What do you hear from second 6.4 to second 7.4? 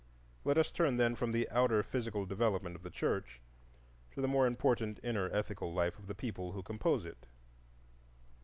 who compose it.